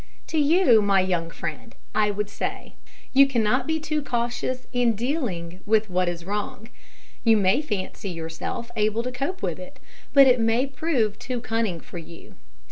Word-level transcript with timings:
To 0.29 0.39
you, 0.39 0.81
my 0.81 0.99
young 1.01 1.29
friend, 1.29 1.75
I 1.93 2.09
would 2.09 2.27
say 2.27 2.73
You 3.13 3.27
cannot 3.27 3.67
be 3.67 3.79
too 3.79 4.01
cautious 4.01 4.65
in 4.73 4.93
dealing 4.95 5.59
with 5.63 5.91
what 5.91 6.09
is 6.09 6.25
wrong. 6.25 6.69
You 7.23 7.37
may 7.37 7.61
fancy 7.61 8.09
yourself 8.09 8.71
able 8.75 9.03
to 9.03 9.11
cope 9.11 9.43
with 9.43 9.59
it, 9.59 9.79
but 10.11 10.25
it 10.25 10.39
may 10.39 10.65
prove 10.65 11.19
too 11.19 11.39
cunning 11.39 11.79
for 11.81 11.99
you. 11.99 12.33